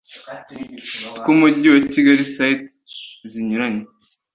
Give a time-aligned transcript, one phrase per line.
[1.17, 2.69] tw umujyi wa kigali site
[3.31, 3.83] zinyuranye